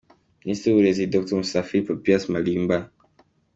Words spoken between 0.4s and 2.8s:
Minisitiri w’Uburezi: Dr Musafili Papias Malimba